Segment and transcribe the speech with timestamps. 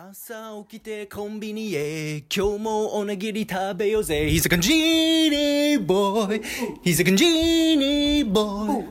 [0.00, 6.38] 朝起きてコンビニへ今日もおにぎり食べようぜ He's a congenie boy
[6.84, 8.84] He's a congenie boy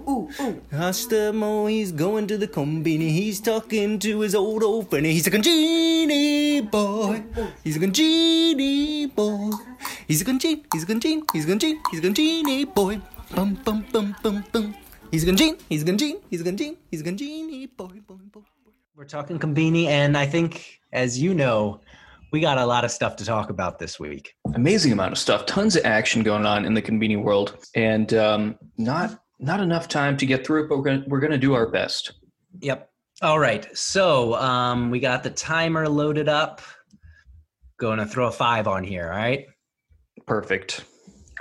[0.71, 5.31] 明日も He's going to the コンビニ He's talking to his old old friend He's a
[5.31, 7.21] congenie boy
[7.63, 9.51] He's a congenie boy
[10.07, 12.99] He's a congenie He's a congenie He's a congenie He's a congenie boy
[13.35, 14.75] Bum bum bum bum bum
[15.11, 18.41] He's a congenie He's a congenie He's a congenie He's a congenie boy boy boy
[18.97, 21.80] We're talking Combini, and I think, as you know,
[22.32, 24.34] we got a lot of stuff to talk about this week.
[24.54, 28.56] amazing amount of stuff tons of action going on in the conbini world and um,
[28.78, 31.68] not not enough time to get through it but we're gonna we're gonna do our
[31.70, 32.12] best
[32.60, 32.90] Yep.
[33.22, 33.66] All right.
[33.76, 36.60] So um, we got the timer loaded up.
[37.78, 39.10] Going to throw a five on here.
[39.10, 39.46] All right.
[40.26, 40.84] perfect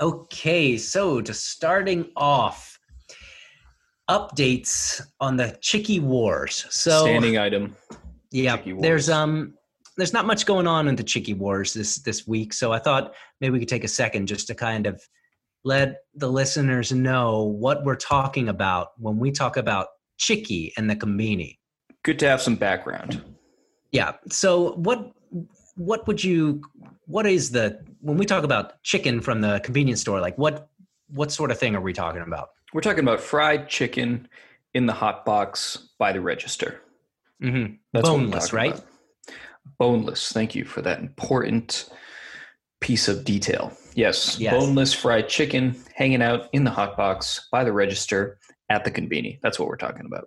[0.01, 0.77] Okay.
[0.77, 2.79] So to starting off,
[4.09, 6.65] updates on the Chiki Wars.
[6.69, 7.75] So standing item
[8.31, 9.53] yeah, there's um
[9.97, 12.53] there's not much going on in the Chiki Wars this this week.
[12.53, 15.01] So I thought maybe we could take a second just to kind of
[15.63, 20.95] let the listeners know what we're talking about when we talk about Chicky and the
[20.95, 21.57] Combini.
[22.03, 23.21] good to have some background
[23.91, 24.13] Yeah.
[24.29, 25.11] So what
[25.75, 26.61] what would you
[27.05, 30.69] what is the when we talk about chicken from the convenience store like what
[31.07, 32.49] what sort of thing are we talking about?
[32.73, 34.27] we're talking about fried chicken
[34.75, 36.81] in the hot box by the register
[37.43, 37.99] Mm-hmm.
[38.01, 38.73] Boneless, right?
[38.73, 38.85] about.
[39.77, 41.89] boneless thank you for that important
[42.81, 44.53] piece of detail yes, Yes.
[44.53, 49.39] boneless fried chicken hanging out in the hot box by the register at the conveni
[49.41, 50.25] that's what we're talking about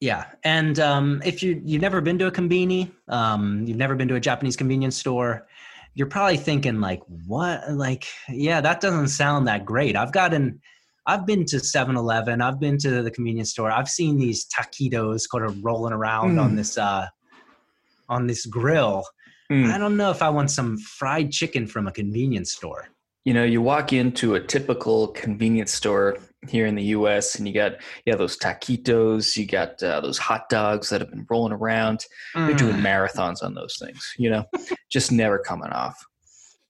[0.00, 4.08] Yeah, and um, if you you've never been to a combini, um, you've never been
[4.08, 5.46] to a Japanese convenience store,
[5.94, 7.70] you're probably thinking like, what?
[7.70, 9.94] Like, yeah, that doesn't sound that great.
[9.94, 10.60] I've gotten,
[11.06, 15.44] I've been to 7-Eleven, I've been to the convenience store, I've seen these taquitos kind
[15.44, 16.56] of rolling around on Mm.
[16.56, 17.06] this uh,
[18.08, 19.04] on this grill.
[19.50, 19.72] Mm.
[19.72, 22.88] I don't know if I want some fried chicken from a convenience store.
[23.24, 26.18] you know, you walk into a typical convenience store
[26.48, 27.36] here in the U.S.
[27.36, 27.72] and you got
[28.04, 32.04] yeah those taquitos, you got uh, those hot dogs that have been rolling around.
[32.34, 32.82] They're doing Mm.
[32.82, 34.44] marathons on those things, you know,
[34.90, 35.96] just never coming off.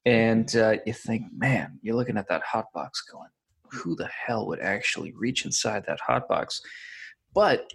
[0.04, 3.30] And uh, you think, man, you're looking at that hot box, going,
[3.72, 6.60] who the hell would actually reach inside that hot box?
[7.34, 7.72] But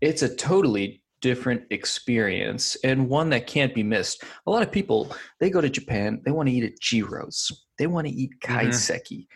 [0.00, 4.24] it's a totally different experience and one that can't be missed.
[4.46, 7.86] A lot of people they go to Japan, they want to eat at Jiro's, they
[7.86, 8.68] want to eat mm-hmm.
[8.68, 9.26] kaiseki.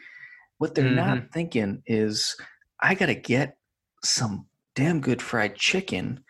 [0.59, 1.26] What they're not mm-hmm.
[1.32, 2.37] thinking is,
[2.81, 3.56] I got to get
[4.03, 6.25] some damn good fried chicken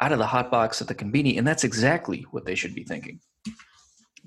[0.00, 2.84] out of the hot box at the convenience, and that's exactly what they should be
[2.84, 3.20] thinking.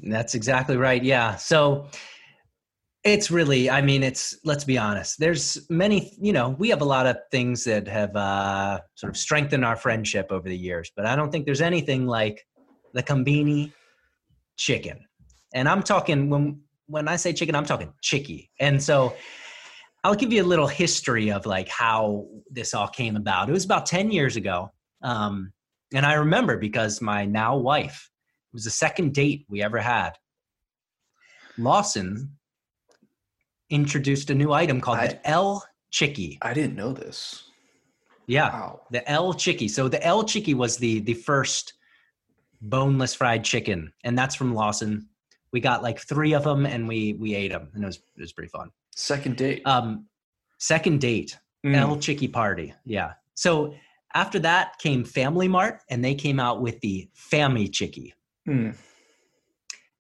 [0.04, 1.04] That's exactly right.
[1.04, 1.36] Yeah.
[1.36, 1.88] So
[3.04, 6.86] it's really, I mean, it's, let's be honest, there's many, you know, we have a
[6.86, 11.06] lot of things that have uh, sort of strengthened our friendship over the years, but
[11.06, 12.46] I don't think there's anything like
[12.94, 13.72] the Combini
[14.56, 15.00] chicken.
[15.54, 18.52] And I'm talking, when, when I say chicken, I'm talking chicky.
[18.60, 19.16] And so
[20.04, 23.50] I'll give you a little history of like how this all came about.
[23.50, 24.72] It was about 10 years ago.
[25.02, 25.52] Um,
[25.94, 28.10] and I remember because my now wife,
[28.52, 30.12] it was the second date we ever had.
[31.58, 32.38] Lawson
[33.72, 36.38] introduced a new item called I- the L Chiki.
[36.42, 37.46] I didn't know this.
[38.28, 38.82] Yeah, Wow.
[38.92, 39.70] the L Chiki.
[39.70, 41.74] So the L Chiki was the the first
[42.62, 45.08] boneless fried chicken, and that's from Lawson.
[45.52, 48.22] We got like three of them, and we we ate them, and it was it
[48.22, 48.70] was pretty fun.
[48.96, 49.62] Second date.
[49.66, 50.06] Um,
[50.60, 51.76] second date, Mm.
[51.76, 52.74] El Chiki Party.
[52.86, 53.14] Yeah.
[53.36, 53.74] So
[54.14, 58.14] after that came Family Mart, and they came out with the Family Chicky.
[58.48, 58.76] Mm.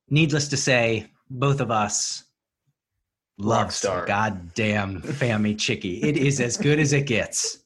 [0.09, 2.23] needless to say, both of us
[3.37, 6.01] love some goddamn Family Chicky.
[6.03, 7.59] It is as good as it gets.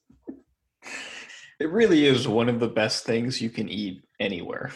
[1.59, 4.71] It really is one of the best things you can eat anywhere.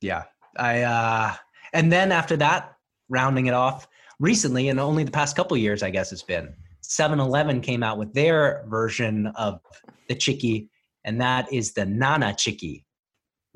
[0.00, 0.24] Yeah.
[0.56, 1.34] I uh
[1.72, 2.76] and then after that,
[3.08, 3.88] rounding it off,
[4.20, 8.14] recently and only the past couple years, I guess it's been 7-Eleven came out with
[8.14, 9.60] their version of
[10.08, 10.70] the chicky,
[11.04, 12.84] and that is the Nana Chiki.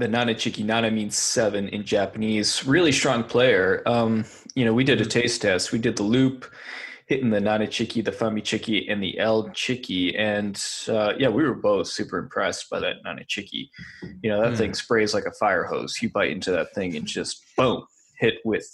[0.00, 2.64] The Nana Chiki Nana means seven in Japanese.
[2.66, 3.82] Really strong player.
[3.84, 4.24] Um,
[4.54, 5.72] you know, we did a taste test.
[5.72, 6.46] We did the loop,
[7.06, 10.18] hitting the Nana Chiki, the Fami Chiki, and the El Chiki.
[10.18, 10.58] And
[10.88, 13.68] uh, yeah, we were both super impressed by that Nana Chiki.
[14.22, 14.56] You know, that Mm.
[14.56, 15.98] thing sprays like a fire hose.
[16.00, 17.84] You bite into that thing and just boom,
[18.18, 18.66] hit with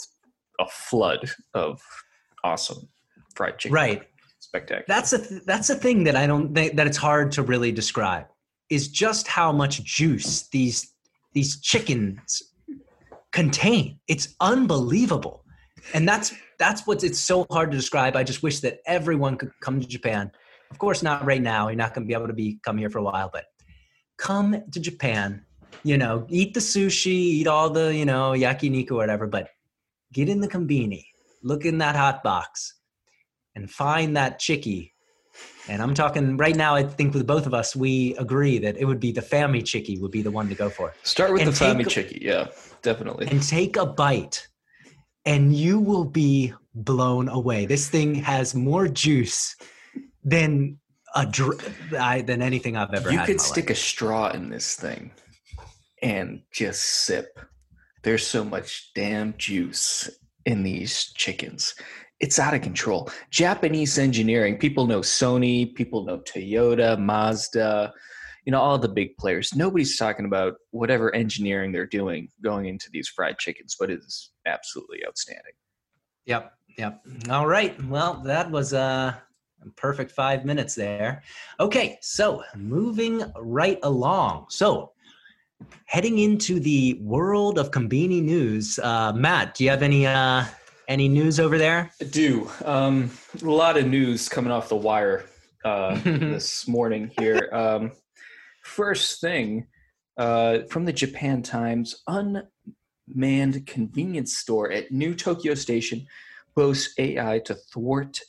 [0.61, 1.81] a flood of
[2.45, 2.89] awesome
[3.35, 3.75] fried chicken.
[3.75, 4.03] Right.
[4.39, 4.85] Spectacular.
[4.87, 7.73] That's a th- that's a thing that I don't think that it's hard to really
[7.73, 8.27] describe
[8.71, 10.93] is just how much juice these
[11.37, 12.43] these chickens
[13.31, 14.01] contain.
[14.09, 15.45] It's unbelievable.
[15.95, 18.17] And that's that's what it's so hard to describe.
[18.17, 20.33] I just wish that everyone could come to Japan.
[20.73, 21.69] Of course not right now.
[21.69, 23.45] You're not going to be able to be come here for a while, but
[24.19, 25.47] come to Japan
[25.87, 29.51] you know, eat the sushi, eat all the, you know, yakiniku or whatever, but
[30.13, 31.05] get in the kombini,
[31.45, 32.75] look in that hot box,
[33.55, 34.95] and find that chickie.
[35.69, 36.75] And I'm talking right now.
[36.75, 39.99] I think with both of us, we agree that it would be the family chickie
[39.99, 40.95] would be the one to go for.
[41.03, 42.21] Start with And the family chicky.
[42.23, 42.49] Yeah,
[42.83, 43.27] definitely.
[43.29, 44.47] and take a bite
[45.25, 49.57] and you will be blown away this thing has more juice
[50.23, 50.79] than
[51.15, 51.59] a dr-
[51.99, 53.79] I, than anything i've ever you could stick life.
[53.79, 55.11] a straw in this thing
[56.03, 57.41] and just sip.
[58.03, 60.09] There's so much damn juice
[60.45, 61.75] in these chickens.
[62.21, 63.11] It's out of control.
[63.31, 67.93] Japanese engineering, people know Sony, people know Toyota, Mazda,
[68.45, 69.55] you know, all the big players.
[69.55, 74.33] Nobody's talking about whatever engineering they're doing going into these fried chickens, but it is
[74.47, 75.53] absolutely outstanding.
[76.27, 79.15] yep yep all right well that was uh,
[79.65, 81.23] a perfect five minutes there
[81.59, 84.93] okay so moving right along so
[85.87, 90.45] heading into the world of combini news uh, matt do you have any uh,
[90.89, 92.51] any news over there I do.
[92.65, 93.11] Um,
[93.43, 95.25] a lot of news coming off the wire
[95.65, 97.49] uh, this morning here.
[97.53, 97.93] Um,
[98.63, 99.67] first thing
[100.17, 106.07] uh, from the Japan Times unmanned convenience store at New Tokyo Station
[106.55, 108.21] boasts AI to thwart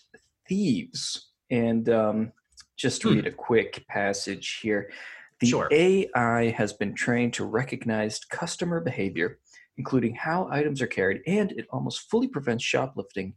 [0.48, 1.30] thieves.
[1.50, 2.31] And um,
[2.75, 3.13] just Hmm.
[3.13, 4.92] read a quick passage here.
[5.39, 5.68] The Sure.
[5.71, 9.39] AI has been trained to recognize customer behavior,
[9.77, 13.33] including how items are carried, and it almost fully prevents shoplifting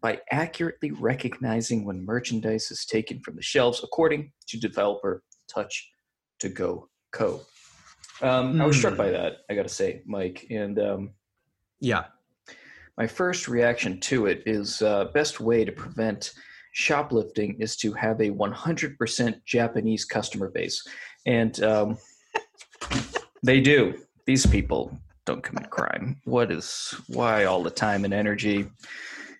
[0.00, 5.22] by accurately recognizing when merchandise is taken from the shelves, according to developer
[5.52, 5.90] Touch
[6.40, 7.42] to Go Co.
[8.20, 8.98] Um, I was struck Hmm.
[8.98, 10.46] by that, I got to say, Mike.
[10.50, 11.10] And um,
[11.80, 12.04] yeah
[12.98, 16.32] my first reaction to it is uh, best way to prevent
[16.72, 20.82] shoplifting is to have a 100% Japanese customer base,
[21.26, 21.98] and um,
[23.42, 23.94] they do.
[24.26, 26.20] These people don't commit crime.
[26.24, 28.68] What is why all the time and energy?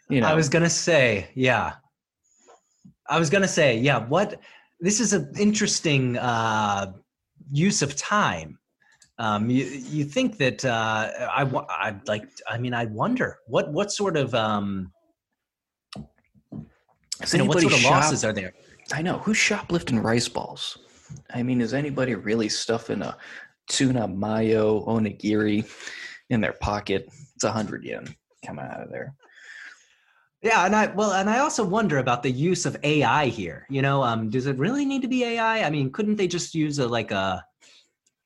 [0.08, 1.74] You know, I was gonna say, yeah.
[3.08, 3.98] I was gonna say, yeah.
[3.98, 4.40] What?
[4.80, 6.92] This is an interesting uh,
[7.50, 8.58] use of time.
[9.18, 11.48] Um, you you think that uh, I
[11.80, 12.28] I'd like?
[12.48, 14.92] I mean, I wonder what what sort of um,
[17.32, 18.54] you know, what sort of shop- losses are there?
[18.92, 20.78] I know who's shoplifting rice balls.
[21.32, 23.16] I mean, is anybody really stuffing a
[23.72, 25.64] tuna mayo onigiri
[26.30, 27.08] in their pocket?
[27.34, 28.14] It's a hundred yen
[28.44, 29.14] coming out of there.
[30.42, 33.66] Yeah, and I well, and I also wonder about the use of AI here.
[33.70, 35.62] You know, um, does it really need to be AI?
[35.62, 37.44] I mean, couldn't they just use a like a,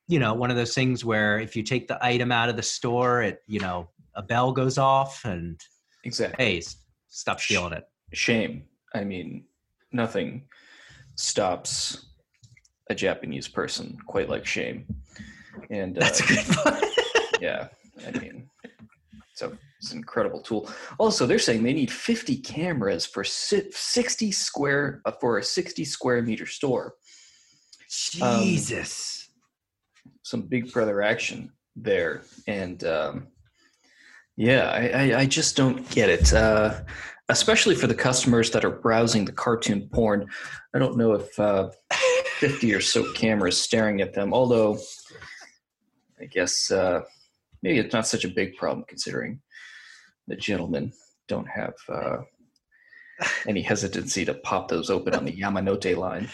[0.09, 2.63] you know, one of those things where if you take the item out of the
[2.63, 5.61] store, it you know a bell goes off and
[6.05, 6.43] Exactly.
[6.45, 6.63] hey,
[7.09, 7.85] stop stealing it.
[8.15, 8.65] Shame.
[8.95, 9.45] I mean,
[9.93, 10.49] nothing
[11.17, 12.07] stops
[12.89, 14.87] a Japanese person quite like shame.
[15.71, 16.85] And uh, That's a good point.
[17.41, 17.69] yeah,
[18.07, 18.49] I mean,
[19.35, 20.71] so it's an incredible tool.
[20.99, 26.23] Also, they're saying they need 50 cameras for 60 square uh, for a 60 square
[26.23, 26.95] meter store.
[28.21, 29.29] Um, Jesus.
[30.23, 33.29] Some Big Brother action there, and um,
[34.37, 36.33] yeah, I, I, I just don't get it.
[36.33, 36.81] Uh,
[37.29, 40.27] especially for the customers that are browsing the cartoon porn,
[40.75, 41.71] I don't know if uh,
[42.39, 44.35] 50 or so cameras staring at them.
[44.35, 44.79] Although,
[46.21, 47.03] I guess uh,
[47.63, 49.41] maybe it's not such a big problem considering
[50.27, 50.93] the gentlemen
[51.29, 52.19] don't have uh,
[53.47, 56.29] any hesitancy to pop those open on the Yamanote line.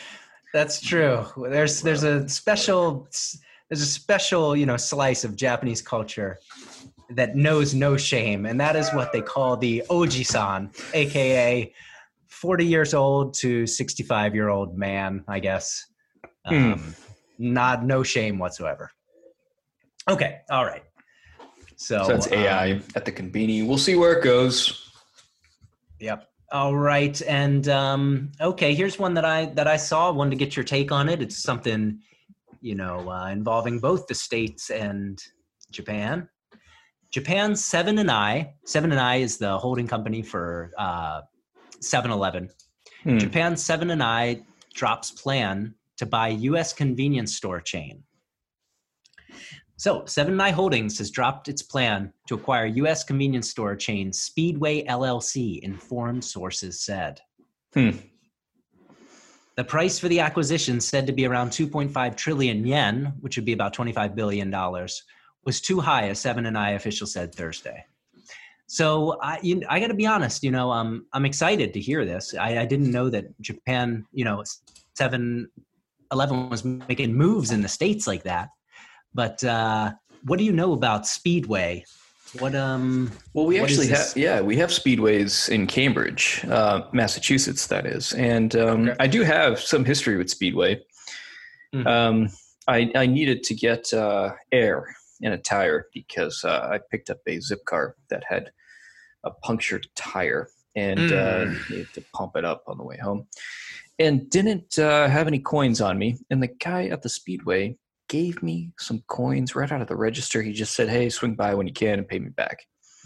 [0.53, 1.25] That's true.
[1.37, 3.09] There's there's a special
[3.71, 6.39] there's a special you know slice of Japanese culture
[7.11, 11.73] that knows no shame, and that is what they call the oji-san, aka
[12.27, 15.87] 40 years old to 65 year old man, I guess.
[16.45, 16.95] Um,
[17.39, 18.91] Not no shame whatsoever.
[20.09, 20.83] Okay, all right.
[21.77, 23.67] So, So that's um, AI at the conveni.
[23.67, 24.91] We'll see where it goes.
[26.01, 26.29] Yep.
[26.53, 30.13] All right, and um, okay, here's one that I that I saw.
[30.13, 31.23] Wanted to get your take on it.
[31.23, 32.01] It's something,
[32.61, 35.23] you know, uh, involving both the states and
[35.71, 36.29] Japan.
[37.11, 38.55] Japan Seven and I.
[38.65, 41.21] Seven and I is the holding company for uh,
[41.81, 42.49] 7-Eleven.
[43.03, 43.19] Hmm.
[43.19, 44.43] Japan Seven and I
[44.75, 46.73] drops plan to buy U.S.
[46.73, 48.03] convenience store chain.
[49.83, 53.03] So, Seven I Holdings has dropped its plan to acquire U.S.
[53.03, 55.59] convenience store chain Speedway LLC.
[55.59, 57.21] Informed sources said.
[57.75, 57.91] Hmm.
[59.57, 63.55] The price for the acquisition, said to be around 2.5 trillion yen, which would be
[63.55, 65.03] about 25 billion dollars,
[65.45, 66.05] was too high.
[66.05, 67.85] A Seven and I official said Thursday.
[68.69, 70.45] So I, you, I got to be honest.
[70.45, 72.37] You know, um, I'm excited to hear this.
[72.39, 74.45] I, I didn't know that Japan, you know,
[74.95, 75.51] Seven
[76.13, 78.51] Eleven was making moves in the states like that.
[79.15, 79.93] But uh,
[80.25, 81.85] what do you know about Speedway?
[82.35, 83.11] What um?
[83.35, 87.67] Well, we actually have yeah, we have speedways in Cambridge, uh, Massachusetts.
[87.67, 88.97] That is, and um, Okay.
[89.01, 90.81] I do have some history with speedway.
[91.75, 91.87] Mhm.
[91.87, 92.29] Um,
[92.69, 97.19] I, I needed to get uh, air in a tire because uh, I picked up
[97.27, 98.51] a Zipcar that had
[99.25, 101.71] a punctured tire and uh, Mm.
[101.71, 103.27] needed to pump it up on the way home,
[103.99, 106.17] and didn't uh, have any coins on me.
[106.31, 107.77] And the guy at the speedway
[108.13, 110.43] gave me some coins right out of the register.
[110.43, 112.59] He just said, "Hey, swing by when you can and pay me back."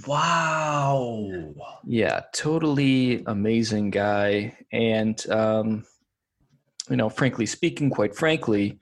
[0.06, 1.54] Wow.
[1.86, 4.56] Yeah, totally amazing guy.
[4.72, 5.86] And, um,
[6.90, 8.78] you know, frankly speaking, quite frankly,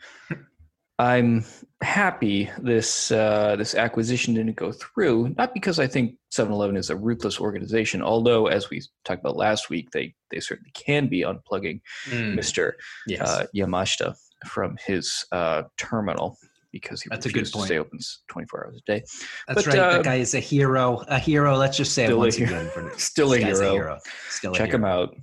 [0.98, 1.44] I'm
[1.82, 5.34] happy this uh, this acquisition didn't go through.
[5.36, 9.70] Not because I think 7-Eleven is a ruthless organization, although, as we talked about last
[9.70, 12.72] week, they they certainly can be unplugging Mm, Mr.
[13.06, 13.20] yes.
[13.20, 16.36] Uh, Yamashita from his uh, terminal
[16.72, 17.66] because he That's a good refused to point.
[17.68, 17.98] stay open
[18.28, 19.04] 24 hours a day.
[19.46, 19.78] That's but, right.
[19.78, 21.04] uh, that guy is a hero.
[21.08, 21.56] A hero.
[21.56, 22.50] Let's just say it a once hero.
[22.50, 22.70] again.
[22.70, 23.98] For, Still a this guy's hero.
[24.28, 24.78] Still a Check hero.
[24.78, 25.16] him out.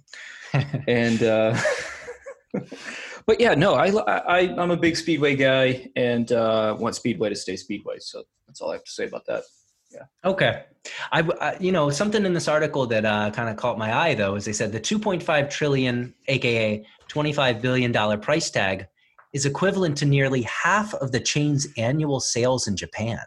[0.87, 1.57] and uh,
[3.25, 7.35] but yeah, no, I, I I'm a big Speedway guy and uh, want Speedway to
[7.35, 7.95] stay Speedway.
[7.99, 9.43] So that's all I have to say about that.
[9.91, 10.03] Yeah.
[10.23, 10.63] Okay.
[11.11, 14.13] I, I- you know, something in this article that uh, kind of caught my eye
[14.13, 18.87] though is they said the 2.5 trillion, aka 25 billion dollar price tag,
[19.33, 23.19] is equivalent to nearly half of the chain's annual sales in Japan.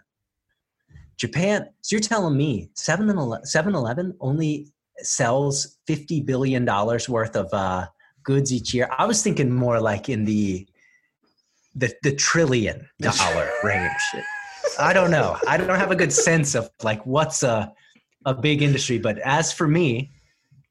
[1.16, 1.68] Japan.
[1.80, 7.86] So you're telling me 7 7-Eleven only sells 50 billion dollars worth of uh,
[8.22, 8.88] goods each year?
[8.98, 10.66] I was thinking more like in the
[11.76, 13.90] the the trillion dollar range.
[14.78, 15.36] I don't know.
[15.46, 17.72] I don't have a good sense of like what's a
[18.24, 18.98] a big industry.
[18.98, 20.10] But as for me,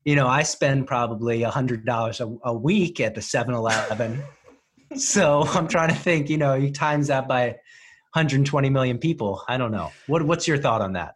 [0.06, 4.24] you know, I spend probably a hundred dollars a a week at the 7-Eleven.
[4.96, 6.30] So I'm trying to think.
[6.30, 7.48] You know, you times that by
[8.14, 9.44] 120 million people.
[9.48, 9.92] I don't know.
[10.08, 11.16] What what's your thought on that?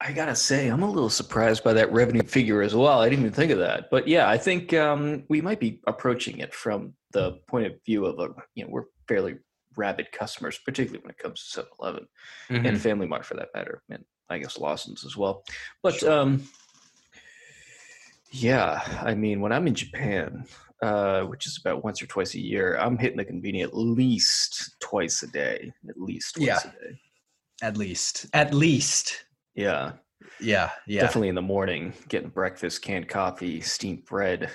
[0.00, 3.00] I gotta say, I'm a little surprised by that revenue figure as well.
[3.00, 6.38] I didn't even think of that, but yeah, I think um, we might be approaching
[6.38, 9.38] it from the point of view of a you know we're fairly
[9.76, 12.06] rabid customers, particularly when it comes to 7-Eleven.
[12.50, 15.42] and Family Mart for that matter, and I guess Lawson's as well.
[15.82, 16.12] But Sure.
[16.12, 16.42] um,
[18.30, 20.44] yeah, I mean, when I'm in Japan,
[20.82, 24.76] uh, which is about once or twice a year, I'm hitting the convenience at least
[24.80, 26.58] twice a day, at least twice Yeah.
[26.60, 27.00] a day.
[27.62, 29.24] At least, at least,
[29.56, 29.92] Yeah,
[30.40, 31.00] yeah, yeah.
[31.00, 34.50] definitely in the morning, getting breakfast, canned coffee, steamed bread.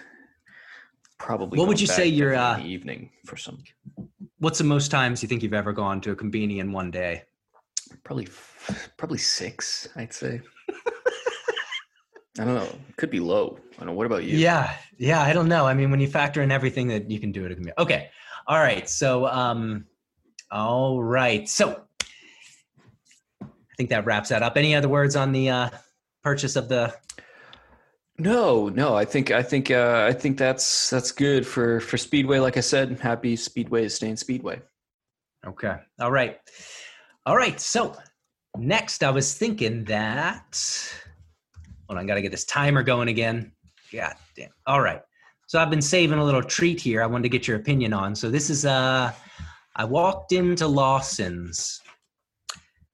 [1.19, 1.57] Probably.
[1.59, 3.61] What would you say your, uh, evening for some?
[4.39, 7.23] What's the most times you think you've ever gone to a convenience in one day?
[8.03, 8.27] Probably,
[8.97, 9.87] probably six.
[9.95, 10.41] I'd say.
[12.39, 12.63] I don't know.
[12.63, 13.59] It Could be low.
[13.75, 13.93] I don't know.
[13.93, 14.37] What about you?
[14.37, 15.21] Yeah, yeah.
[15.21, 15.67] I don't know.
[15.67, 17.71] I mean, when you factor in everything that you can do community.
[17.77, 18.09] Okay.
[18.47, 18.89] All right.
[18.89, 19.85] So, um,
[20.51, 21.47] all right.
[21.47, 21.83] So,
[23.41, 24.57] I think that wraps that up.
[24.57, 25.69] Any other words on the uh,
[26.23, 26.95] purchase of the?
[28.17, 28.95] No, no.
[28.95, 32.39] I think I think uh, I think that's that's good for for Speedway.
[32.39, 34.61] Like I said, happy Speedway is staying Speedway.
[35.45, 35.75] Okay.
[35.99, 36.39] All right.
[37.25, 37.59] All right.
[37.59, 37.95] So,
[38.57, 40.57] next, I was thinking that.
[41.87, 43.51] Hold on, I got to get this timer going again.
[43.91, 44.49] God damn.
[44.65, 45.01] All right.
[45.47, 47.03] So I've been saving a little treat here.
[47.03, 48.15] I wanted to get your opinion on.
[48.15, 49.11] So this is uh
[49.75, 51.81] I walked into Lawson's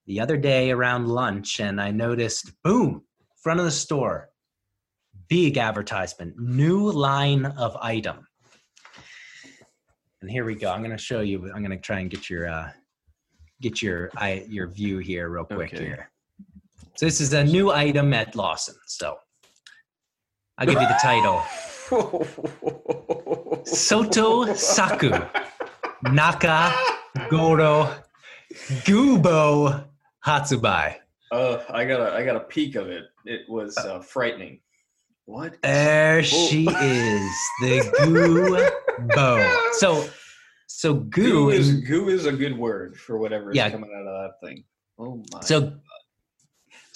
[0.08, 3.04] the other day around lunch and I noticed boom,
[3.44, 4.30] front of the store.
[5.28, 8.26] Big advertisement, new line of item.
[10.22, 10.72] And here we go.
[10.72, 12.72] I'm going to show you I'm going to try and get your uh
[13.62, 15.86] get your I your view here real quick Okay.
[15.86, 16.12] here.
[17.00, 18.76] So this is a new item at Lawson.
[18.86, 19.16] So
[20.58, 21.42] I'll give you the title.
[23.64, 25.12] Soto Saku
[26.12, 26.76] Naka
[27.30, 27.96] Goro
[28.84, 29.86] Gubo
[30.28, 30.96] Hatsubai.
[31.32, 33.06] Uh, I got a I got a peek of it.
[33.24, 34.60] It was uh, frightening.
[35.24, 35.56] What?
[35.62, 36.76] There she Oh.
[36.84, 39.72] is, the Gubo.
[39.76, 40.06] So,
[40.68, 43.70] so goo goo is goo is a good word for whatever is Yeah.
[43.70, 44.66] coming out of that thing.
[45.00, 45.40] Oh my.
[45.40, 45.80] so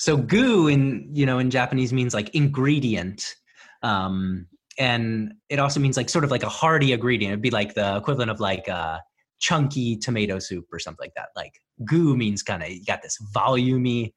[0.03, 3.35] so goo in you know in japanese means like ingredient.
[3.83, 7.31] Um and it also means like sort of like a hearty ingredient.
[7.31, 8.97] It'd be like the equivalent of like uh
[9.39, 11.29] chunky tomato soup or something like that.
[11.37, 11.53] Like
[11.85, 14.13] goo means kind of you got this volumey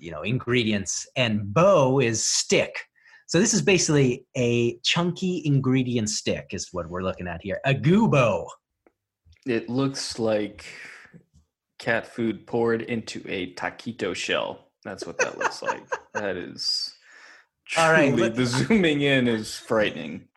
[0.00, 2.74] you know ingredients and bo is stick.
[3.26, 7.74] So this is basically a chunky ingredient stick is what we're looking at here a
[7.74, 8.46] gubo
[9.46, 10.64] it looks like
[11.78, 14.63] cat food poured into a taquito shell.
[14.84, 15.82] That's what that looks like.
[16.12, 16.94] That is.
[17.76, 20.28] All right, truly- the zooming in is frightening.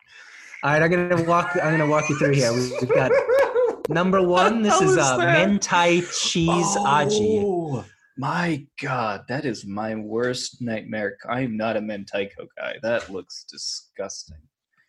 [0.64, 3.12] all right i'm gonna walk i'm gonna walk you through here We- we've got
[3.90, 5.48] Number one, this is is uh, that?
[5.48, 7.42] mentai cheese aji.
[7.42, 7.84] Oh,
[8.18, 11.16] My God, that is my worst nightmare.
[11.26, 12.74] I am not a mentaiko guy.
[12.82, 14.36] That looks disgusting.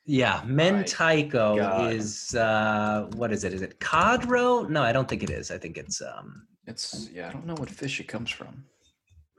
[0.05, 3.53] Yeah, mentaiko is uh, what is it?
[3.53, 4.63] Is it cod roe?
[4.63, 5.49] No, I don't think it is.
[5.49, 8.65] I think it's um, It's yeah, I don't know what fish it comes from.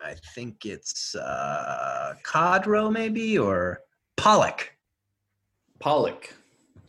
[0.05, 3.81] I think it's uh, cod roe maybe or
[4.17, 4.71] pollock.
[5.79, 6.35] Pollock,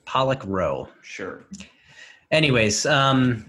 [0.06, 0.88] Pollock Roe.
[1.02, 1.44] sure.
[2.32, 3.46] Anyways, um,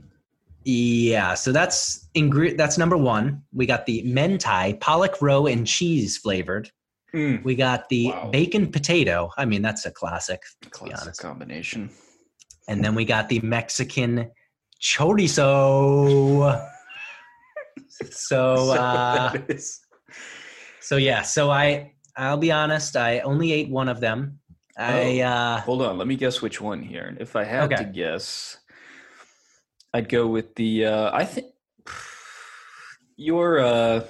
[0.64, 3.42] yeah, so that's ingre- that's number one.
[3.52, 6.70] We got the mentai pollock roe and cheese flavored.
[7.14, 8.30] Mm, We got the Wow.
[8.30, 9.30] bacon potato.
[9.36, 10.42] I mean, that's a classic.
[10.70, 11.90] classic combination.
[12.68, 14.30] And then we got the Mexican
[14.80, 16.68] chorizo.
[18.10, 19.36] So, uh,
[20.80, 21.22] so yeah.
[21.22, 22.96] So I, I'll be honest.
[22.96, 24.38] I only ate one of them.
[24.76, 27.04] I, uh, Hold on, let me guess which one here.
[27.04, 28.56] And if I had to guess,
[29.92, 30.86] I'd go with the.
[30.86, 31.48] Uh, I think
[33.16, 33.60] your.
[33.60, 34.04] Uh,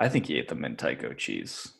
[0.00, 1.72] I think you ate the mentaiko cheese.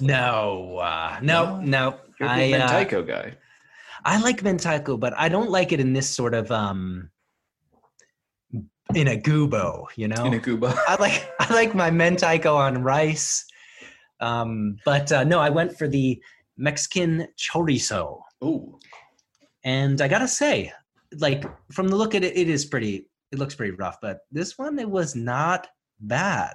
[0.00, 1.98] no, uh, no, no.
[2.18, 3.34] You're a I, big uh, mentaiko guy.
[4.04, 7.10] I like mentaiko, but I don't like it in this sort of um,
[8.94, 9.86] in a gubo.
[9.96, 10.76] You know, In a guba.
[10.88, 13.44] I like I like my mentaiko on rice.
[14.20, 16.20] Um, but uh, no, I went for the
[16.56, 18.20] Mexican chorizo.
[18.44, 18.78] Ooh.
[19.64, 20.72] And I gotta say,
[21.18, 23.08] like from the look at it, it is pretty.
[23.32, 25.66] It looks pretty rough, but this one it was not
[26.00, 26.54] bad.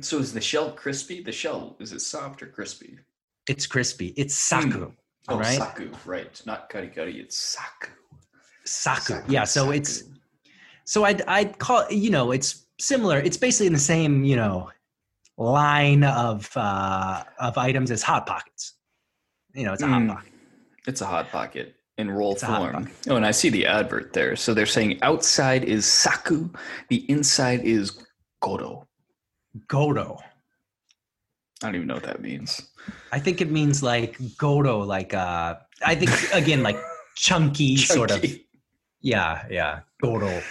[0.00, 1.22] So is the shell crispy?
[1.22, 2.98] The shell is it soft or crispy?
[3.48, 4.08] It's crispy.
[4.16, 4.92] It's saku,
[5.28, 5.56] Oh, right?
[5.58, 6.42] saku, right?
[6.46, 7.20] Not kari kari.
[7.20, 7.90] It's saku.
[8.64, 9.14] Saku.
[9.14, 9.44] Saku, Yeah.
[9.44, 10.13] So it's saku.
[10.84, 13.18] So I'd I'd call you know it's similar.
[13.18, 14.70] It's basically in the same you know
[15.36, 18.74] line of uh, of items as hot pockets.
[19.54, 20.08] You know, it's a Mm.
[20.08, 20.32] hot pocket.
[20.86, 22.90] It's a hot pocket in roll It's form.
[23.08, 24.36] Oh, and I see the advert there.
[24.36, 26.50] So they're saying outside is saku,
[26.88, 27.92] the inside is
[28.42, 28.86] goro.
[29.68, 30.18] Godo.
[31.62, 32.68] I don't even know what that means.
[33.12, 35.54] I think it means like godo, like uh
[35.86, 36.76] I think again like
[37.16, 38.43] chunky, sort of Chunky.
[39.04, 40.42] Yeah, yeah, godo.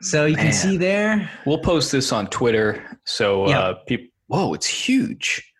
[0.00, 0.46] So you Man.
[0.46, 1.30] can see there.
[1.46, 2.82] We'll post this on Twitter.
[3.04, 3.60] So Yeah.
[3.60, 4.08] uh, people.
[4.28, 5.52] Whoa, it's huge.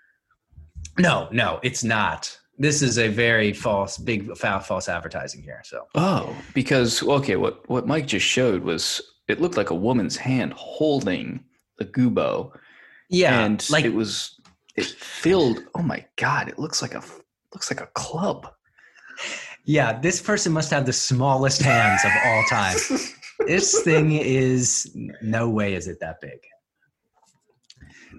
[0.98, 2.36] No, no, it's not.
[2.58, 5.60] This is a very false, big foul false advertising here.
[5.64, 10.16] So Oh, because okay, what what Mike just showed was it looked like a woman's
[10.16, 11.44] hand holding
[11.78, 12.52] the gubo,
[13.10, 14.40] yeah, and like it was
[14.74, 15.58] it filled.
[15.74, 17.02] Oh my god, it looks like a
[17.54, 18.48] looks like a club.
[19.66, 22.76] Yeah, this person must have the smallest hands of all time.
[23.46, 26.38] this thing is no way is it that big.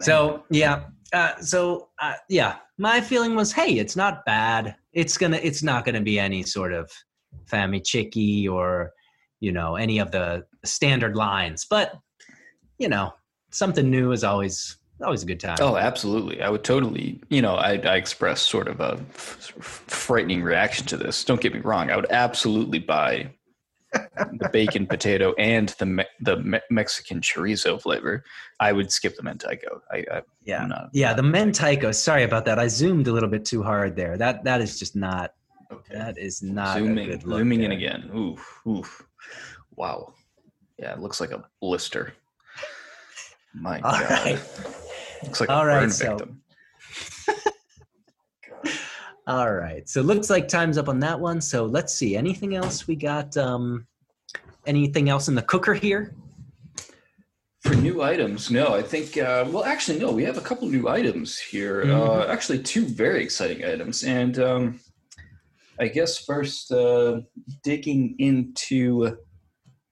[0.02, 0.84] So yeah,
[1.14, 4.76] uh, so uh, yeah, my feeling was, hey, it's not bad.
[4.92, 6.92] It's gonna, it's not gonna be any sort of
[7.46, 8.92] family chicky or
[9.40, 11.94] you know any of the standard lines, but
[12.78, 13.14] you know
[13.52, 15.58] something new is always always a good time.
[15.62, 16.42] Oh, absolutely.
[16.42, 19.54] I would totally, you know, I, I expressed sort of a f-
[19.88, 21.24] frightening reaction to this.
[21.24, 21.90] Don't get me wrong.
[21.92, 23.30] I would absolutely buy
[23.94, 28.24] the bacon potato and the me- the me- Mexican chorizo flavor.
[28.60, 29.80] I would skip the mentaiko.
[29.92, 31.14] I, I yeah, not, yeah.
[31.14, 31.94] The mentaiko.
[31.94, 32.58] Sorry about that.
[32.60, 34.18] I zoomed a little bit too hard there.
[34.18, 35.34] That that is just not.
[35.72, 35.94] okay.
[35.96, 38.10] That is not zooming, zooming in again.
[38.16, 39.06] Oof, oof.
[39.76, 40.14] Wow.
[40.80, 42.14] Yeah, it looks like a blister.
[43.54, 44.10] My All God.
[44.10, 44.40] right.
[45.24, 46.42] Looks like All a right, so- victim.
[49.28, 49.88] All right.
[49.90, 51.42] So looks like time's up on that one.
[51.42, 52.16] So let's see.
[52.16, 53.36] Anything else we got?
[53.36, 53.86] Um,
[54.66, 56.14] anything else in the cooker here?
[57.62, 60.88] For new items, no, I think, uh, well, actually, no, we have a couple new
[60.88, 61.82] items here.
[61.82, 61.86] Uh,
[62.26, 62.30] Mhm.
[62.30, 64.04] actually, two very exciting items.
[64.06, 64.80] And um,
[65.78, 67.22] I guess first, uh,
[67.64, 69.18] digging into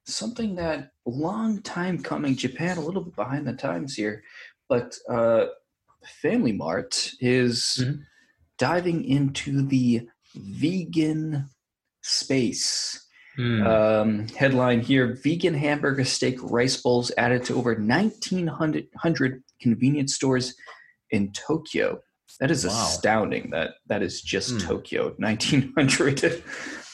[0.06, 4.22] something that long time coming, Japan, a little bit behind the times here,
[4.68, 5.46] but uh,
[6.22, 8.00] Family Mart is Mhm.
[8.58, 10.02] diving into the
[10.34, 11.48] vegan
[12.02, 13.02] space.
[13.36, 13.66] Hmm.
[13.66, 20.54] Um, headline here Vegan hamburger steak rice bowls added to over 1,900 convenience stores
[21.10, 22.00] in Tokyo.
[22.40, 22.70] That is Wow.
[22.86, 23.50] astounding.
[23.50, 24.58] That That is just Hmm.
[24.58, 26.42] Tokyo, 1,900.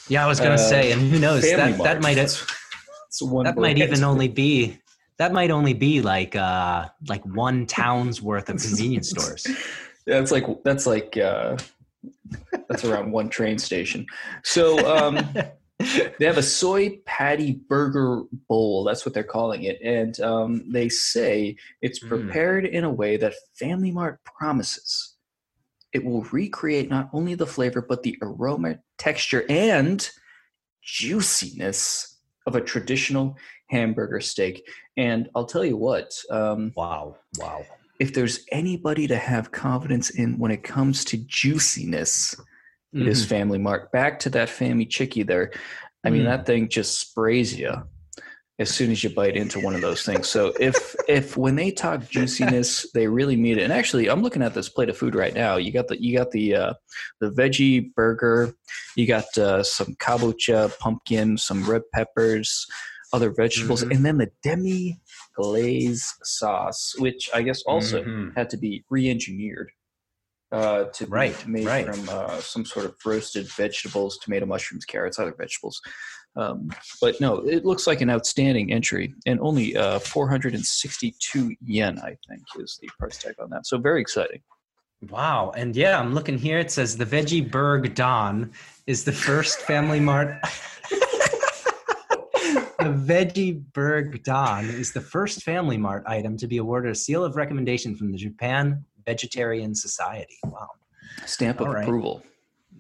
[0.09, 1.43] yeah, I was gonna uh, say, and who knows?
[1.43, 2.45] That that might That's-
[3.03, 4.79] that's one that might even only be
[5.19, 9.47] that might only be like uh like one town's worth of convenience stores.
[10.05, 11.57] Yeah, that's like that's like uh,
[12.69, 14.05] that's around one train station.
[14.43, 15.33] So um,
[16.19, 18.83] they have a soy patty burger bowl.
[18.83, 22.09] That's what they're calling it, and um, they say it's Mm.
[22.09, 25.15] prepared in a way that Family Mart promises
[25.93, 30.11] it will recreate not only the flavor but the aroma, texture, and
[30.83, 33.37] juiciness of a traditional
[33.69, 34.67] hamburger steak.
[34.97, 37.17] And I'll tell you what, um, Wow.
[37.39, 37.65] Wow.
[37.99, 42.35] if there's anybody to have confidence in when it comes to juiciness,
[42.93, 43.29] it is Mhm.
[43.29, 43.91] Family Mart.
[43.93, 45.51] Back to that Family Chicky there.
[46.05, 46.27] I mean, Mm.
[46.27, 47.73] that thing just sprays you
[48.59, 50.29] as soon as you bite into one of those things.
[50.29, 53.63] So if if when they talk juiciness, they really mean it.
[53.63, 55.57] And actually, I'm looking at this plate of food right now.
[55.57, 56.75] You got the you got the uh,
[57.21, 58.55] the veggie burger.
[58.95, 62.67] You got uh, some kabocha, pumpkin, some red peppers,
[63.13, 63.91] other vegetables, Mhm.
[63.97, 65.01] and then the demi
[65.37, 68.37] glaze sauce, which I guess also Mhm.
[68.37, 69.71] had to be re-engineered
[70.53, 71.87] uh, to be Right, made right.
[71.87, 75.81] from uh, some sort of roasted vegetables, tomato, mushrooms, carrots, other vegetables.
[76.37, 76.71] Um,
[77.01, 82.43] but no, it looks like an outstanding entry, and only uh, 462 yen, I think,
[82.59, 83.67] is the price tag on that.
[83.67, 84.43] So very exciting.
[85.09, 85.53] Wow.
[85.57, 86.59] And yeah, I'm looking here.
[86.59, 88.53] It says the Veggie Berg Don
[88.87, 90.39] is the first Family Mart.
[92.83, 97.25] the Veggie Berg Don is the first Family Mart item to be awarded a seal
[97.25, 100.39] of recommendation from the Japan Vegetarian Society.
[100.45, 100.69] Wow.
[101.27, 101.83] Stamp of right.
[101.83, 102.23] approval.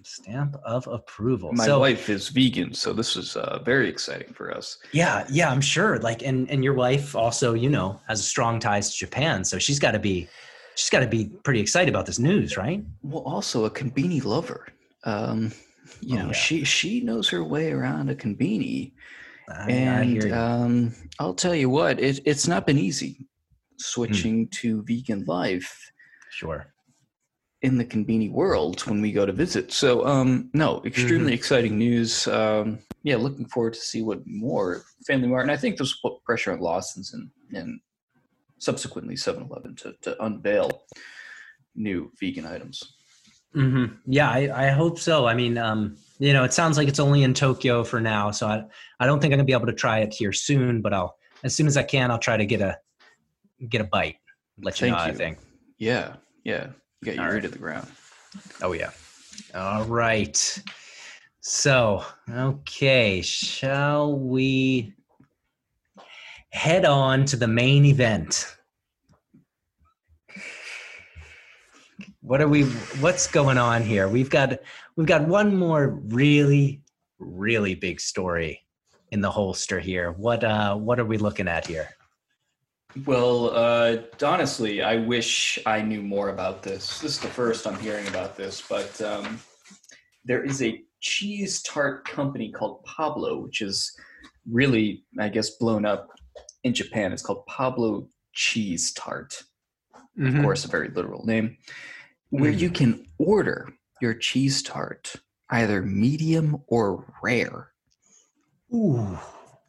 [0.05, 1.53] Stamp of approval.
[1.53, 4.79] My so, wife is vegan, so this is uh, very exciting for us.
[4.91, 5.99] Yeah, yeah, I'm sure.
[6.01, 9.59] Like, and and your wife also, you know, has a strong ties to Japan, so
[9.59, 10.27] she's got to be,
[10.75, 12.83] she's got to be pretty excited about this news, right?
[13.03, 14.67] Well, also a konbini lover.
[15.05, 15.53] Um,
[16.01, 16.33] you Oh, know, yeah.
[16.33, 18.93] she she knows her way around a konbini.
[19.49, 20.35] I, I and you.
[20.35, 23.77] um, I'll tell you what, it, it's not been easy Hmm.
[23.79, 25.91] switching to vegan life
[26.31, 26.73] sure.
[27.63, 29.73] in the conveni world when we go to visit.
[29.73, 31.35] So, um, no, extremely Mm-hmm.
[31.35, 32.29] exciting news.
[32.29, 36.53] Um, yeah, looking forward to see what more Family Mart, and I think there's pressure
[36.53, 37.81] on Lawson's and, and
[38.59, 40.83] subsequently 7-Eleven to, to unveil
[41.75, 42.81] new vegan items.
[43.53, 45.27] Hmm Yeah, I, I hope so.
[45.27, 48.47] I mean, um, you know, it sounds like it's only in Tokyo for now, so
[48.47, 48.65] I
[49.01, 50.81] I don't think I'm gonna be able to try it here soon.
[50.81, 52.79] But I'll as soon as I can, I'll try to get a
[53.69, 54.17] get a bite.
[54.61, 55.05] Let you Thank know.
[55.05, 55.39] how I think.
[55.79, 56.69] Yeah, yeah,
[57.03, 57.43] get your All ear right.
[57.43, 57.89] to the ground.
[58.61, 58.91] Oh yeah.
[59.55, 60.63] All right.
[61.41, 64.95] So okay, shall we
[66.51, 68.57] head on to the main event?
[72.23, 72.65] What are we?
[73.01, 74.09] What's going on here?
[74.09, 74.59] We've got
[74.97, 76.83] we've got one more really
[77.19, 78.65] really big story
[79.11, 80.13] in the holster here.
[80.13, 81.89] What uh what are we looking at here?
[83.07, 87.01] Well, uh, honestly, I wish I knew more about this.
[87.01, 89.41] This is the first I'm hearing about this, but um,
[90.27, 93.97] there is a cheese tart company called Pablo, which is
[94.47, 96.11] really, I guess, blown up
[96.65, 97.13] in Japan.
[97.13, 99.43] It's called Pablo Cheese Tart.
[100.21, 101.57] Of course, a very literal name,
[102.33, 103.69] where you can order
[104.01, 105.15] your cheese tart
[105.51, 107.69] either medium or rare.
[108.75, 109.19] Ooh.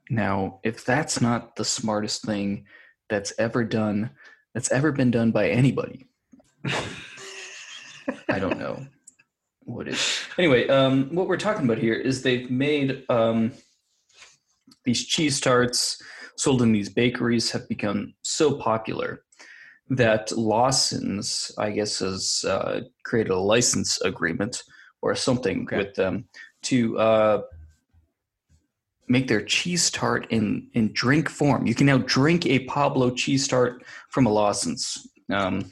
[0.10, 2.66] Now, if that's not the smartest thing
[3.10, 4.12] that's ever done,
[4.54, 6.08] that's ever been done by anybody,
[8.30, 8.86] I don't know
[9.66, 10.22] what is.
[10.38, 13.52] Anyway, um, what we're talking about here is they've made um,
[14.86, 16.02] these cheese tarts
[16.38, 19.24] sold in these bakeries have become so popular
[19.90, 24.64] that Lawson's, I guess, has uh, created a license agreement
[25.02, 25.78] or something Okay.
[25.78, 26.26] with them
[26.64, 27.42] to uh,
[29.08, 31.68] make their cheese tart in in drink form.
[31.68, 35.08] You can now drink a Pablo cheese tart from a Lawson's.
[35.32, 35.72] Um,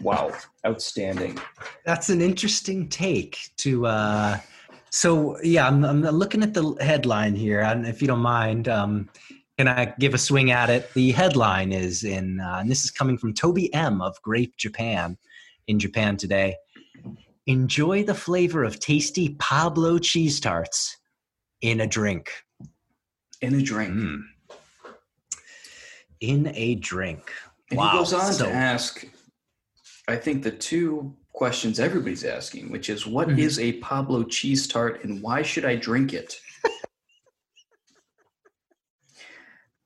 [0.00, 0.32] wow,
[0.66, 1.38] outstanding!
[1.86, 4.38] That's an interesting take to uh
[4.90, 9.08] so yeah, I'm, I'm looking at the headline here and if you don't mind um
[9.58, 10.92] can I give a swing at it?
[10.94, 15.16] The headline is in uh, and this is coming from Toby M of Grape Japan
[15.66, 16.56] in Japan today.
[17.46, 20.96] Enjoy the flavor of tasty Pablo cheese tarts
[21.60, 22.30] in a drink.
[23.40, 23.94] In a drink.
[23.94, 24.22] Mm.
[26.20, 27.32] In a drink.
[27.70, 27.90] And wow.
[27.90, 29.06] he goes on so, to ask,
[30.08, 33.62] I think the two questions everybody's asking, which is what is Mhm.
[33.62, 36.40] a Pablo cheese tart and why should I drink it?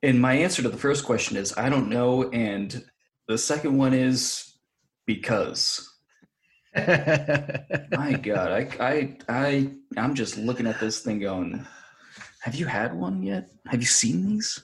[0.03, 2.31] And my answer to the first question is I don't know.
[2.31, 2.85] And
[3.27, 4.55] the second one is
[5.07, 5.85] because.
[6.77, 11.67] My God, I, I, I, I'm just looking at this thing going,
[12.43, 13.51] have you had one yet?
[13.67, 14.63] Have you seen these?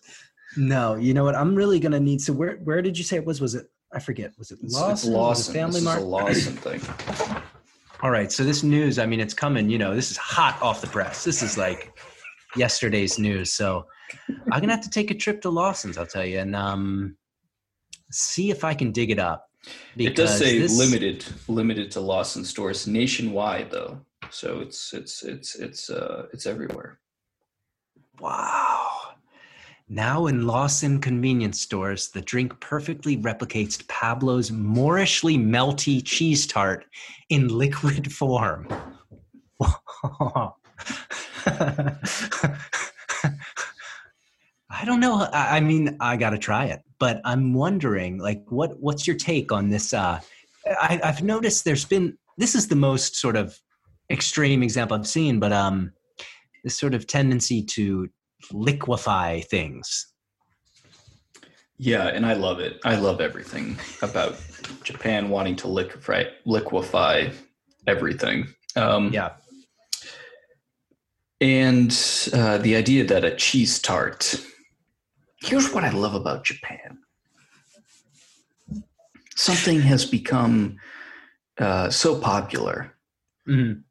[0.56, 1.34] No, you know what?
[1.34, 2.20] I'm really gonna need.
[2.20, 3.40] So where where did you say it was?
[3.40, 3.66] Was it?
[3.92, 4.32] I forget.
[4.38, 4.90] Was it Lawson?
[4.90, 5.54] it's Was it Lawson.
[5.54, 6.02] Family this Mart.
[6.02, 6.80] Lawson thing.
[8.02, 8.30] All right.
[8.30, 8.98] So this news.
[9.00, 9.68] I mean, it's coming.
[9.68, 11.24] You know, this is hot off the press.
[11.24, 11.92] This is like
[12.54, 13.52] yesterday's news.
[13.52, 13.86] So
[14.28, 15.98] I'm gonna have to take a trip to Lawson's.
[15.98, 17.16] I'll tell you, and um,
[18.10, 19.48] see if I can dig it up.
[19.96, 24.00] it does say this- limited limited to Lawson stores nationwide though.
[24.30, 26.98] So it's it's it's it's uh it's everywhere.
[28.20, 28.90] Wow.
[29.88, 36.86] Now in Lawson convenience stores, the drink perfectly replicates Pablo's Moorishly melty cheese tart
[37.28, 38.66] in liquid form.
[44.84, 45.26] I don't know.
[45.32, 49.16] I I mean, I got to try it, but I'm wondering, like, what what's your
[49.16, 49.94] take on this?
[49.94, 50.20] Uh,
[50.66, 53.58] I, I've noticed there's been this is the most sort of
[54.10, 55.90] extreme example I've seen, but um,
[56.64, 58.10] this sort of tendency to
[58.52, 60.08] liquefy things.
[61.78, 62.78] Yeah, and I love it.
[62.84, 64.36] I love everything about
[64.82, 67.30] Japan wanting to liquefy liquefy
[67.86, 68.48] everything.
[68.76, 69.30] Um, Yeah,
[71.40, 71.90] And
[72.34, 74.44] uh, the idea that a cheese tart.
[75.44, 76.98] Here's what I love about Japan.
[79.36, 80.78] Something has become
[81.58, 82.94] uh, so popular
[83.46, 83.82] Mhm.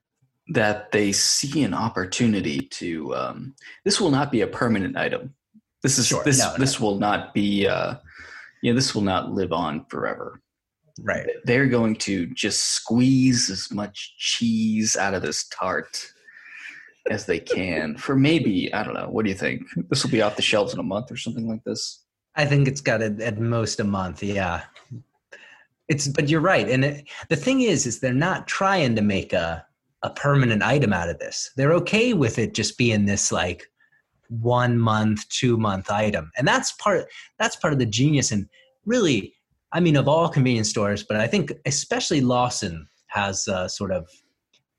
[0.47, 3.15] that they see an opportunity to.
[3.15, 5.35] Um, this will not be a permanent item.
[5.83, 6.23] This is Sure.
[6.23, 6.57] this No, no.
[6.57, 7.67] this will not be.
[7.67, 7.95] Uh,
[8.63, 10.41] yeah, this will not live on forever
[11.01, 11.27] right.
[11.45, 16.12] they're going to just squeeze as much cheese out of this tart
[17.09, 19.09] as they can for maybe I don't know.
[19.09, 19.63] What do you think?
[19.89, 22.03] This will be off the shelves in a month or something like this.
[22.35, 24.23] I think it's got a, at most a month.
[24.23, 24.63] Yeah,
[25.87, 26.07] it's.
[26.07, 29.65] But you're right, and it, the thing is, is they're not trying to make a
[30.01, 31.51] a permanent item out of this.
[31.55, 33.69] They're okay with it just being this like
[34.29, 37.05] one month, two month item, and that's part.
[37.37, 38.31] That's part of the genius.
[38.31, 38.47] And
[38.85, 39.33] really,
[39.71, 44.07] I mean, of all convenience stores, but I think especially Lawson has a sort of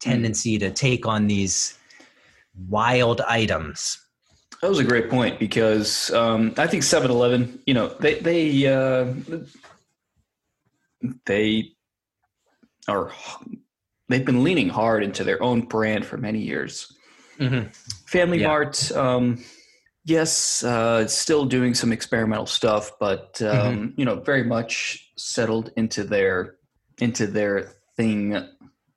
[0.02, 0.10] hmm.
[0.10, 1.78] tendency to take on these
[2.68, 3.98] wild items.
[4.62, 9.12] That was a great point because um, I think 7-Eleven, you know, they they uh,
[11.26, 11.72] they
[12.88, 13.10] are
[14.08, 16.90] they've been leaning hard into their own brand for many years.
[17.38, 17.68] Mm-hmm.
[18.06, 18.48] Family Yeah.
[18.48, 19.44] Mart, um,
[20.04, 26.04] yes, uh, still doing some experimental stuff, but um, you know, very much settled into
[26.04, 26.56] their
[26.98, 28.48] into their thing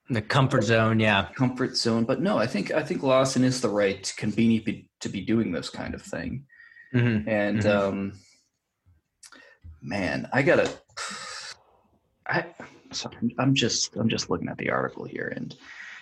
[0.10, 1.28] The comfort zone, yeah.
[1.36, 2.06] comfort zone.
[2.06, 5.52] But no, I think I think Lawson is the right convenient be, to be doing
[5.52, 6.46] this kind of thing.
[6.94, 7.28] Mm-hmm.
[7.28, 7.76] And Mhm.
[7.76, 8.14] um,
[9.82, 10.70] man, I gotta.
[12.26, 12.46] I
[12.92, 15.56] sorry, I'm just I'm just looking at the article here, and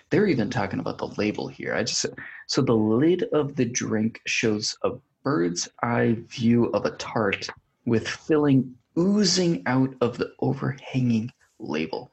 [0.09, 1.73] they're even talking about the label here.
[1.73, 2.05] I just
[2.47, 4.91] so the lid of the drink shows a
[5.23, 7.49] bird's eye view of a tart
[7.85, 12.11] with filling oozing out of the overhanging label.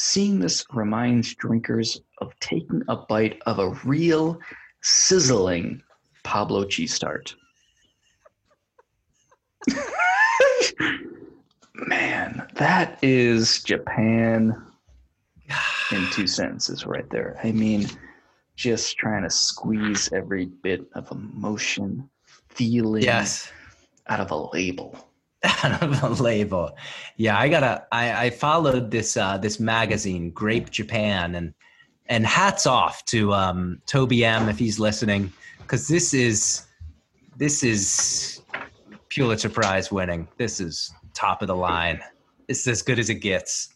[0.00, 4.38] Seeing this reminds drinkers of taking a bite of a real
[4.80, 5.82] sizzling
[6.22, 7.34] Pablo cheese tart.
[11.74, 14.54] Man, that is Japan
[15.90, 17.38] in two sentences right there.
[17.42, 17.88] I mean,
[18.54, 22.08] just trying to squeeze every bit of emotion,
[22.48, 23.50] feeling Yes.
[24.08, 25.07] out of a label.
[25.62, 26.76] out of a label.
[27.16, 27.86] Yeah, I gotta.
[27.92, 31.54] I, I followed this uh, this magazine, Grape Japan, and
[32.06, 36.66] and hats off to um, Toby M if he's listening, because this is
[37.36, 38.42] this is
[39.10, 40.26] Pulitzer Prize winning.
[40.38, 42.00] This is top of the line.
[42.48, 43.74] It's as good as it gets.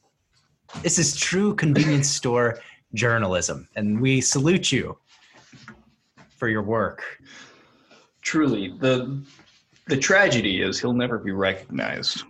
[0.83, 2.59] This is true convenience store
[2.95, 4.99] journalism, and we salute you
[6.37, 7.05] for your work.
[8.23, 9.23] Truly, the
[9.93, 12.23] the tragedy is he'll never be recognized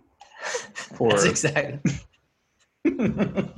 [0.75, 1.93] for That's exactly.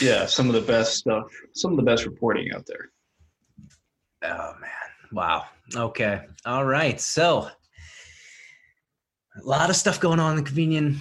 [0.00, 2.90] yeah some of the best stuff, some of the best reporting out there.
[4.24, 4.70] Oh man.
[5.12, 5.44] Wow.
[5.76, 6.22] Okay.
[6.44, 7.00] All right.
[7.00, 7.48] So
[9.40, 10.98] a lot of stuff going on in the convenient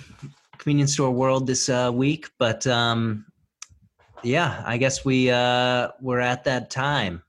[0.59, 3.25] convenience store world this uh, week, but um,
[4.21, 7.23] yeah, I guess we uh, we're at that time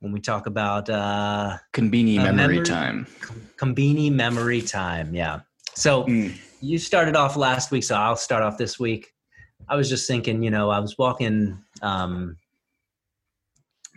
[0.00, 3.06] when we talk about uh, Uh, memory, memory- time.
[3.56, 5.14] Combini memory time.
[5.14, 5.40] Yeah.
[5.74, 6.36] So Mm.
[6.60, 9.12] you started off last week, so I'll start off this week.
[9.68, 12.36] I was just thinking, you know, I was walking um,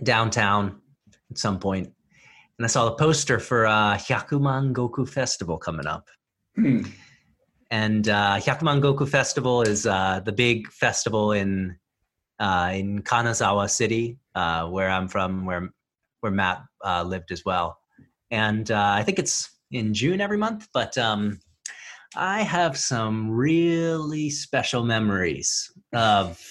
[0.03, 0.81] downtown
[1.29, 1.87] at some point,
[2.57, 6.07] and I saw the poster for uh, Hyakuman Goku Festival coming up.
[6.55, 6.83] Hmm.
[7.69, 11.77] And uh, Hyakuman Goku Festival is uh, the big festival in
[12.39, 15.69] uh, in Kanazawa City, uh, where I'm from, where
[16.21, 17.77] where Matt uh, lived as well.
[18.31, 20.67] And uh, I think it's in June every month.
[20.73, 21.39] But um,
[22.15, 26.41] I have some really special memories of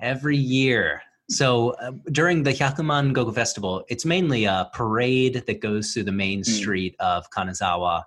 [0.00, 1.02] every year.
[1.28, 6.12] So uh, during the Hyakuman Goku Festival, it's mainly a parade that goes through the
[6.12, 6.46] main Mm.
[6.46, 8.04] street of Kanazawa,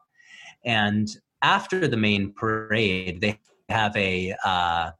[0.63, 1.10] and
[1.41, 4.91] after the main parade, they have a uh,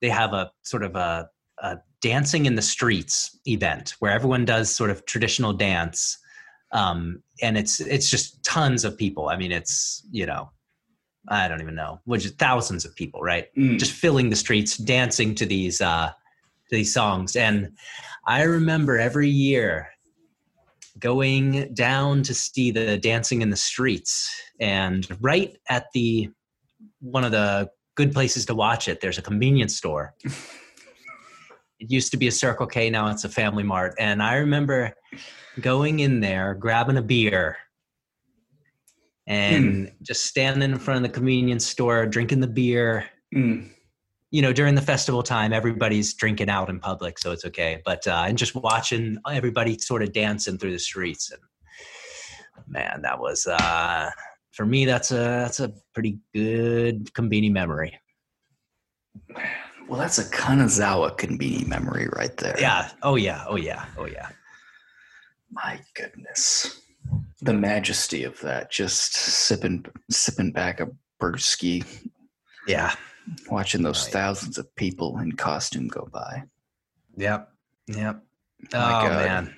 [0.00, 4.74] they have a sort of a, a dancing in the streets event where everyone does
[4.74, 6.18] sort of traditional dance,
[6.72, 9.28] um, and it's it's just tons of people.
[9.28, 10.50] I mean, it's you know,
[11.28, 13.46] I don't even know, which is thousands of people, right?
[13.56, 13.78] Mm.
[13.78, 16.10] Just filling the streets, dancing to these uh,
[16.68, 17.70] to these songs, and
[18.26, 19.88] I remember every year
[20.98, 26.28] going down to see the dancing in the streets and right at the
[27.00, 30.14] one of the good places to watch it there's a convenience store
[31.82, 33.94] it used to be a circle k now it's a family mart.
[33.98, 34.94] And i remember
[35.60, 37.56] going in there grabbing a beer
[39.26, 43.06] and just standing in front of the convenience store drinking the beer.
[43.34, 43.70] Mm.
[44.30, 47.82] you know during the festival time everybody's drinking out in public so it's okay.
[47.84, 51.42] But uh and just watching everybody sort of dancing through the streets and
[52.68, 54.10] man that was uh
[54.52, 57.98] for me that's a that's a pretty good conbini memory
[59.88, 62.56] Well, that's a Kanazawa conbini memory right there.
[62.58, 64.28] yeah oh yeah oh yeah oh yeah
[65.50, 66.80] My goodness.
[67.42, 68.70] The majesty of that.
[68.70, 70.88] Just sipping sipping back a
[71.20, 71.84] Bursky,
[72.66, 72.94] yeah
[73.50, 74.12] watching those Right.
[74.12, 76.44] thousands of people in costume go by.
[77.16, 77.50] yep
[77.86, 78.22] yep
[78.66, 79.26] oh God.
[79.26, 79.56] man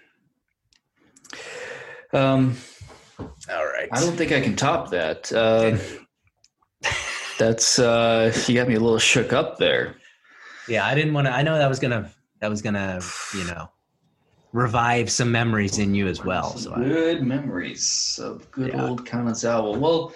[2.13, 2.57] Um,
[3.19, 5.33] all right I don't think I can top that.
[5.33, 5.79] Uh,
[7.39, 9.97] that's uh, you got me a little shook up there.
[10.68, 13.00] Yeah i didn't want to i know that was gonna that was gonna
[13.35, 13.68] you know
[14.53, 18.88] revive some memories in you as well so I, good memories of good Yeah.
[18.88, 19.77] old Kanazawa.
[19.77, 20.14] Well,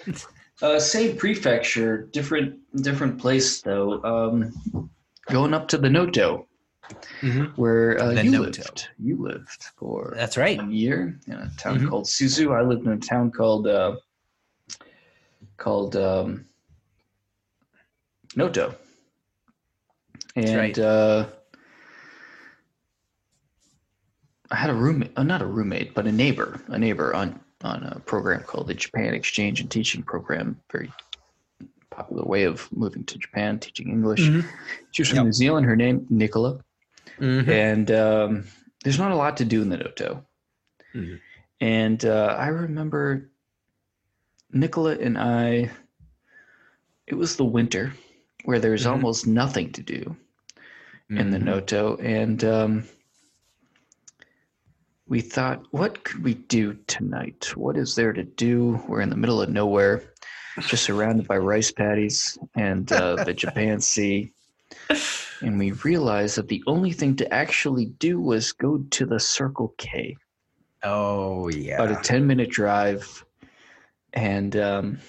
[0.61, 4.01] uh, same prefecture, different different place though.
[4.03, 4.89] Um,
[5.29, 6.47] going up to the Noto,
[7.21, 7.53] Mhm.
[7.57, 8.45] where uh, you Noto.
[8.45, 8.87] lived.
[8.97, 11.89] You lived for that's right one year in a town Mhm.
[11.89, 12.55] called Suzu.
[12.57, 13.97] I lived in a town called uh,
[15.57, 16.45] called um,
[18.37, 18.75] Noto,
[20.35, 20.77] and right.
[20.79, 21.27] uh,
[24.51, 27.83] I had a roommate, uh, not a roommate, but a neighbor, a neighbor on on
[27.83, 30.59] a program called the Japan Exchange and Teaching Program.
[30.71, 30.91] Very
[31.89, 34.21] popular way of moving to Japan, teaching English.
[34.21, 34.45] Mhm.
[34.91, 35.25] She was from Yep.
[35.25, 35.65] New Zealand.
[35.65, 36.63] Her name Nicola
[37.19, 37.47] Mhm.
[37.49, 38.45] and um,
[38.83, 40.25] there's not a lot to do in the Noto.
[40.95, 41.19] Mhm.
[41.59, 43.29] And uh, I remember
[44.53, 45.69] Nicola and I.
[47.07, 47.91] It was the winter
[48.45, 48.91] where there's Mhm.
[48.91, 50.15] almost nothing to do
[51.09, 51.43] in the Mhm.
[51.43, 52.83] Noto, and um,
[55.07, 57.51] we thought, what could we do tonight?
[57.57, 58.79] What is there to do?
[58.87, 60.03] We're in the middle of nowhere,
[60.67, 64.31] just surrounded by rice paddies and uh, the Japan Sea.
[65.41, 69.73] And we realized that the only thing to actually do was go to the Circle
[69.77, 70.15] K,
[70.83, 71.75] Oh yeah.
[71.81, 73.25] about a 10 minute drive.
[74.13, 74.99] And um,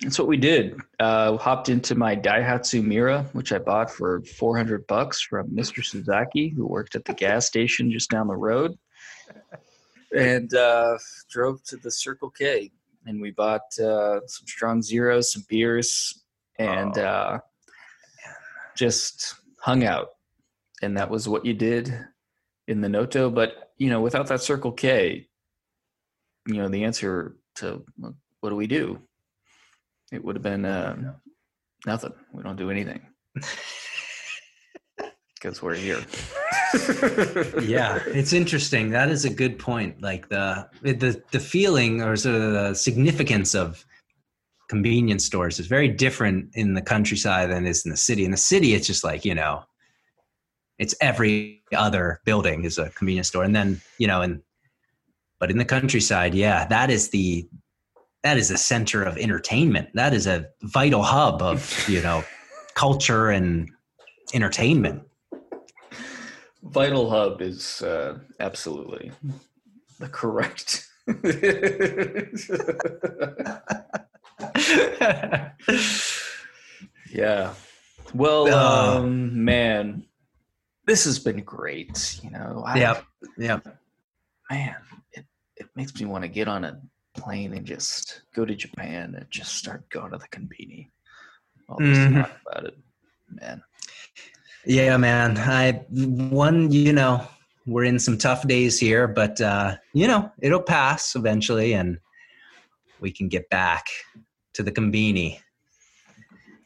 [0.00, 0.76] that's what we did.
[1.00, 5.82] Uh, hopped into my Daihatsu Mira, which I bought for 400 bucks from Mr.
[5.84, 8.78] Suzaki, who worked at the gas station just down the road,
[10.16, 10.98] and uh,
[11.30, 12.70] drove to the Circle K.
[13.06, 16.22] And we bought uh, some strong zeros, some beers,
[16.58, 17.02] and Oh.
[17.04, 17.38] uh,
[18.76, 20.08] just hung out.
[20.82, 21.94] And that was what you did
[22.66, 23.30] in the Noto.
[23.30, 25.28] But, you know, without that Circle K,
[26.46, 27.84] you know, the answer to
[28.40, 29.00] what do we do?
[30.12, 31.14] It would have been uh,
[31.86, 32.12] nothing.
[32.32, 33.00] We don't do anything
[35.34, 36.04] because we're here.
[37.62, 38.90] yeah, it's interesting.
[38.90, 40.02] That is a good point.
[40.02, 43.84] Like the the the feeling or sort of the significance of
[44.68, 48.24] convenience stores is very different in the countryside than it is in the city.
[48.24, 49.64] In the city, it's just like you know,
[50.78, 54.42] it's every other building is a convenience store, and then you know, and
[55.38, 57.46] but in the countryside, yeah, that is the
[58.24, 59.90] that is a center of entertainment.
[59.94, 62.24] That is a vital hub of you know
[62.74, 63.70] culture and
[64.34, 65.02] entertainment.
[66.64, 69.12] Vital Hub is uh, absolutely
[70.00, 70.88] the correct.
[77.10, 77.54] yeah.
[78.14, 78.98] Well, Uh.
[79.00, 80.04] um, man,
[80.86, 82.20] this has been great.
[82.22, 83.00] You know, I, yeah,
[83.38, 83.66] Yep.
[84.50, 84.76] man,
[85.12, 85.24] it,
[85.56, 86.80] it makes me want to get on a
[87.14, 90.90] plane and just go to Japan and just start going to the conbini.
[91.68, 92.20] All this Mhm.
[92.20, 92.78] talk about it,
[93.30, 93.62] man.
[94.66, 95.36] Yeah, man.
[95.38, 97.26] I one, you know,
[97.66, 101.98] we're in some tough days here, but uh, you know, it'll pass eventually and
[103.00, 103.86] we can get back
[104.54, 104.70] to the.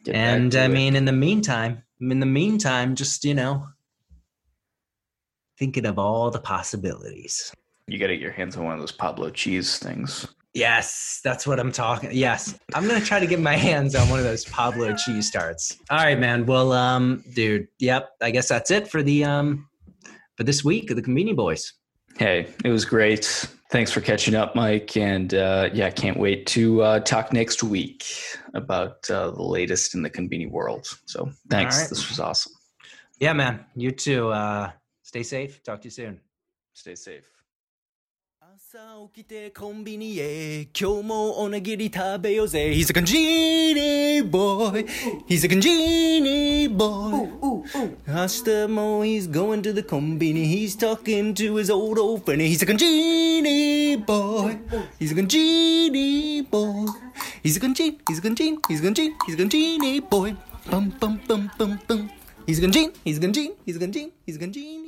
[0.05, 0.69] Get And I it.
[0.69, 3.67] mean, in the meantime, in the meantime, just, you know,
[5.59, 7.53] thinking of all the possibilities.
[7.89, 10.27] you got to get your hands on one of those Pablo cheese things.
[10.55, 12.11] Yes, that's what I'm talking.
[12.13, 15.77] Yes, I'm gonna try to get my hands on one of those Pablo cheese tarts.
[15.91, 16.47] All right, man.
[16.47, 17.69] Well, um, dude.
[17.79, 18.11] Yep.
[18.23, 19.69] I guess that's it for the um
[20.37, 21.73] for this week of the Conbini Boys.
[22.17, 23.49] Hey, it was great.
[23.71, 24.97] Thanks for catching up, Mike.
[24.97, 28.05] And uh, yeah, can't wait to uh, talk next week
[28.55, 30.87] about uh, the latest in the Conbini world.
[31.07, 31.79] So thanks.
[31.79, 31.89] Right.
[31.89, 32.53] This was awesome.
[33.21, 33.67] Yeah, man.
[33.77, 34.31] You too.
[34.31, 34.71] Uh,
[35.03, 35.63] stay safe.
[35.63, 36.21] Talk to you soon.
[36.73, 37.29] Stay safe.
[38.71, 42.71] 朝起きてコンビニへ今日もおなぎり食べようぜ。
[42.71, 44.85] He's a conbini boy.
[45.27, 47.31] He's a conbini boy.
[48.07, 52.43] 明日も He's going to the コンビニ He's talking to his old old friend.
[52.43, 54.59] He's a conbini boy.
[55.01, 56.93] He's a conbini boy.
[57.43, 60.37] He's a conbini He's a conbini He's a conbini He's a conbini boy.
[60.71, 62.11] Bum bum bum bum bum.
[62.47, 64.88] He's a conbini He's a conbini He's a conbini He's a conbini.